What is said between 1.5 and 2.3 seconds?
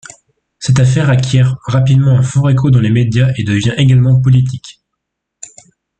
rapidement un